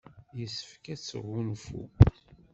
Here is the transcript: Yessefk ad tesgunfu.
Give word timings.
Yessefk 0.39 0.85
ad 0.93 0.99
tesgunfu. 0.99 1.83